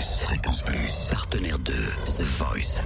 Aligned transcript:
Fréquence 0.00 0.62
Plus, 0.62 1.08
partenaire 1.10 1.58
de 1.58 1.72
The 1.72 2.22
Voice. 2.22 2.80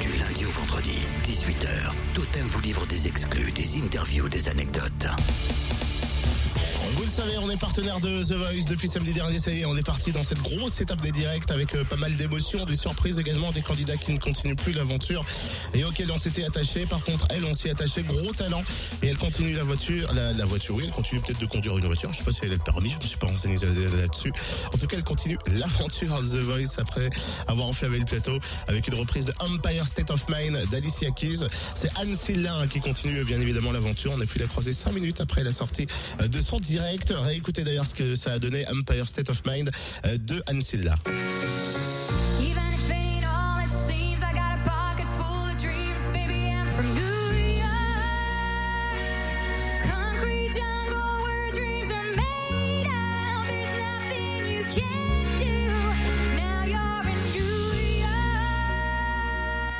Du 0.00 0.16
lundi 0.18 0.46
au 0.46 0.50
vendredi, 0.50 0.98
18h, 1.24 1.92
Totem 2.14 2.46
vous 2.46 2.60
livre 2.60 2.86
des 2.86 3.08
exclus, 3.08 3.50
des 3.52 3.78
interviews, 3.78 4.28
des 4.28 4.48
anecdotes. 4.48 5.06
Vous 6.94 7.04
le 7.04 7.08
savez, 7.08 7.38
on 7.38 7.48
est 7.50 7.56
partenaire 7.56 8.00
de 8.00 8.22
The 8.22 8.32
Voice 8.32 8.64
depuis 8.68 8.88
samedi 8.88 9.12
dernier. 9.12 9.38
Ça 9.38 9.52
y 9.52 9.60
est, 9.60 9.64
on 9.64 9.76
est 9.76 9.86
parti 9.86 10.10
dans 10.10 10.24
cette 10.24 10.42
grosse 10.42 10.80
étape 10.80 11.00
des 11.00 11.12
directs 11.12 11.50
avec 11.50 11.74
euh, 11.74 11.84
pas 11.84 11.96
mal 11.96 12.16
d'émotions, 12.16 12.64
des 12.64 12.74
surprises 12.74 13.18
également, 13.18 13.52
des 13.52 13.62
candidats 13.62 13.96
qui 13.96 14.12
ne 14.12 14.18
continuent 14.18 14.56
plus 14.56 14.72
l'aventure 14.72 15.24
et 15.72 15.84
auxquels 15.84 16.10
on 16.10 16.18
s'était 16.18 16.44
attaché. 16.44 16.86
Par 16.86 17.04
contre, 17.04 17.26
elle, 17.30 17.44
on 17.44 17.54
s'y 17.54 17.70
attaché, 17.70 18.02
gros 18.02 18.32
talent. 18.32 18.62
Et 19.02 19.06
elle 19.06 19.18
continue 19.18 19.52
la 19.54 19.62
voiture, 19.62 20.12
la, 20.12 20.44
voiture, 20.44 20.74
oui, 20.74 20.84
elle 20.86 20.92
continue 20.92 21.20
peut-être 21.20 21.40
de 21.40 21.46
conduire 21.46 21.78
une 21.78 21.86
voiture. 21.86 22.12
Je 22.12 22.18
sais 22.18 22.24
pas 22.24 22.32
si 22.32 22.40
elle 22.42 22.52
a 22.52 22.56
le 22.56 22.58
permis, 22.58 22.90
je 22.90 22.96
me 22.96 23.08
suis 23.08 23.18
pas 23.18 23.28
renseigné 23.28 23.56
là-dessus. 23.56 24.32
En 24.74 24.76
tout 24.76 24.86
cas, 24.86 24.96
elle 24.96 25.04
continue 25.04 25.38
l'aventure 25.46 26.18
The 26.18 26.38
Voice 26.38 26.78
après 26.78 27.08
avoir 27.46 27.68
enflammé 27.68 28.00
le 28.00 28.04
plateau 28.04 28.38
avec 28.66 28.88
une 28.88 28.94
reprise 28.94 29.26
de 29.26 29.32
Empire 29.38 29.86
State 29.86 30.10
of 30.10 30.26
Mind 30.28 30.58
d'Alicia 30.70 31.10
Keys. 31.12 31.46
C'est 31.74 31.90
Anne 31.98 32.16
Silla 32.16 32.64
qui 32.68 32.80
continue 32.80 33.22
bien 33.24 33.40
évidemment 33.40 33.70
l'aventure. 33.70 34.12
On 34.16 34.20
a 34.20 34.26
pu 34.26 34.38
la 34.40 34.46
croiser 34.46 34.72
5 34.72 34.92
minutes 34.92 35.20
après 35.20 35.44
la 35.44 35.52
sortie 35.52 35.86
euh, 36.20 36.26
de 36.26 36.40
son 36.40 36.58
direct. 36.58 36.79
Réécoutez 37.10 37.64
d'ailleurs 37.64 37.86
ce 37.86 37.94
que 37.94 38.14
ça 38.14 38.32
a 38.32 38.38
donné 38.38 38.64
Empire 38.68 39.08
State 39.08 39.30
of 39.30 39.42
Mind 39.44 39.70
euh, 40.06 40.16
de 40.18 40.42
Anne. 40.46 40.60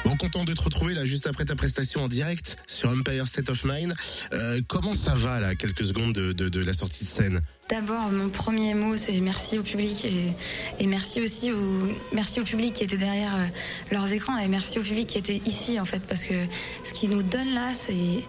Bon, 0.04 0.16
content 0.16 0.44
de 0.44 0.54
te 0.54 0.62
retrouver 0.62 0.94
là 0.94 1.04
juste 1.04 1.26
après 1.26 1.44
ta 1.44 1.54
prestation 1.54 2.02
en 2.04 2.08
direct 2.08 2.56
sur 2.66 2.88
Empire 2.88 3.28
State 3.28 3.50
of 3.50 3.64
Mind. 3.64 3.94
Euh, 4.32 4.60
comment 4.66 4.94
ça 4.94 5.14
va 5.14 5.40
là, 5.40 5.54
quelques 5.54 5.84
secondes 5.84 6.14
de, 6.14 6.32
de- 6.32 6.64
la 6.64 6.72
sortie 6.72 7.04
de 7.04 7.08
scène? 7.08 7.40
D'abord, 7.68 8.10
mon 8.10 8.30
premier 8.30 8.74
mot, 8.74 8.96
c'est 8.96 9.20
merci 9.20 9.58
au 9.58 9.62
public 9.62 10.04
et, 10.06 10.86
merci 10.86 11.20
aussi 11.20 11.52
au 11.52 11.86
merci 12.12 12.40
au 12.40 12.44
public 12.44 12.72
qui 12.72 12.84
était 12.84 12.96
derrière 12.96 13.34
euh, 13.36 13.46
leurs 13.92 14.10
écrans 14.10 14.38
et 14.38 14.48
merci 14.48 14.78
au 14.78 14.82
public 14.82 15.06
qui 15.06 15.18
était 15.18 15.40
ici 15.46 15.78
en 15.78 15.84
fait 15.84 16.00
parce 16.00 16.24
que 16.24 16.34
ce 16.84 16.92
qu'ils 16.94 17.10
nous 17.10 17.22
donne 17.22 17.52
là, 17.54 17.72
c'est 17.74 18.24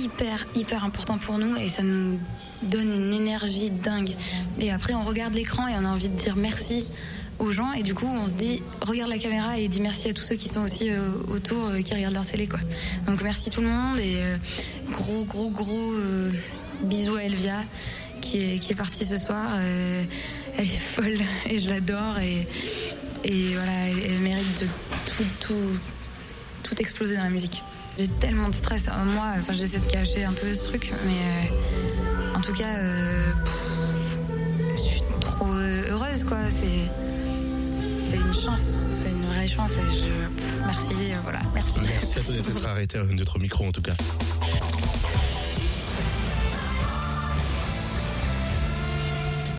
hyper 0.00 0.46
hyper 0.54 0.84
important 0.84 1.18
pour 1.18 1.38
nous 1.38 1.56
et 1.56 1.68
ça 1.68 1.82
nous 1.82 2.18
donne 2.62 2.88
une 2.88 3.12
énergie 3.12 3.70
dingue. 3.70 4.14
Et 4.58 4.70
après, 4.70 4.94
on 4.94 5.04
regarde 5.04 5.34
l'écran 5.34 5.68
et 5.68 5.74
on 5.76 5.84
a 5.84 5.88
envie 5.88 6.08
de 6.08 6.16
dire 6.16 6.36
merci 6.36 6.86
aux 7.38 7.52
gens 7.52 7.72
et 7.72 7.82
du 7.82 7.94
coup 7.94 8.06
on 8.06 8.28
se 8.28 8.34
dit 8.34 8.62
regarde 8.82 9.08
la 9.10 9.18
caméra 9.18 9.58
et 9.58 9.66
dis 9.68 9.80
merci 9.80 10.10
à 10.10 10.12
tous 10.12 10.22
ceux 10.22 10.36
qui 10.36 10.48
sont 10.48 10.60
aussi 10.60 10.90
euh, 10.90 11.10
autour 11.28 11.68
euh, 11.68 11.80
qui 11.80 11.94
regardent 11.94 12.14
leur 12.14 12.26
télé 12.26 12.46
quoi. 12.46 12.60
Donc 13.06 13.22
merci 13.22 13.48
tout 13.48 13.62
le 13.62 13.68
monde 13.68 13.98
et 13.98 14.16
euh, 14.20 14.36
gros 14.92 15.24
gros 15.24 15.48
gros 15.48 15.94
bisous 16.82 17.16
à 17.16 17.24
Elvia 17.24 17.64
qui 18.20 18.42
est, 18.42 18.58
qui 18.58 18.72
est 18.72 18.76
partie 18.76 19.06
ce 19.06 19.16
soir. 19.16 19.58
Elle 19.58 20.06
est 20.58 20.64
folle 20.64 21.18
et 21.48 21.58
je 21.58 21.70
l'adore 21.70 22.18
et, 22.18 22.46
et 23.24 23.54
voilà, 23.54 23.72
elle, 23.88 24.12
elle 24.12 24.20
mérite 24.20 24.60
de 24.60 24.66
tout, 25.06 25.24
tout, 25.40 25.78
tout 26.62 26.74
exploser 26.78 27.16
dans 27.16 27.24
la 27.24 27.30
musique. 27.30 27.62
J'ai 28.00 28.08
tellement 28.08 28.48
de 28.48 28.54
stress 28.54 28.88
en 28.88 29.04
moi, 29.04 29.34
enfin 29.38 29.52
j'essaie 29.52 29.78
de 29.78 29.84
cacher 29.84 30.24
un 30.24 30.32
peu 30.32 30.54
ce 30.54 30.64
truc, 30.64 30.90
mais 31.04 31.18
euh, 31.18 32.34
en 32.34 32.40
tout 32.40 32.54
cas, 32.54 32.78
euh, 32.78 33.30
pff, 33.44 34.16
je 34.74 34.80
suis 34.80 35.02
trop 35.20 35.52
heureuse 35.52 36.24
quoi. 36.24 36.38
C'est 36.48 36.88
c'est 37.74 38.16
une 38.16 38.32
chance, 38.32 38.78
c'est 38.90 39.10
une 39.10 39.26
vraie 39.26 39.46
chance 39.46 39.72
et 39.72 39.98
je 39.98 40.28
pff, 40.34 40.46
merci, 40.64 41.12
euh, 41.12 41.16
voilà, 41.22 41.40
merci. 41.52 41.80
Merci 41.82 42.18
à 42.18 42.22
toi 42.22 42.32
d'être 42.32 42.66
arrêté 42.70 42.96
à 42.96 43.04
notre 43.04 43.38
micro 43.38 43.66
en 43.66 43.70
tout 43.70 43.82
cas. 43.82 43.92